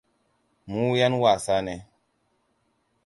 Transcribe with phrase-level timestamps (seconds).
[0.69, 1.75] Mu ƴan wasa ne.